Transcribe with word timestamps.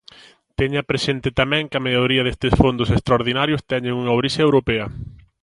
Teña 0.59 0.87
presente 0.89 1.27
tamén 1.39 1.67
que 1.69 1.77
a 1.77 1.85
maioría 1.87 2.25
destes 2.25 2.53
fondos 2.61 2.89
extraordinarios 2.97 3.65
teñen 3.71 3.97
unha 4.01 4.15
orixe 4.19 4.41
europea. 4.47 4.85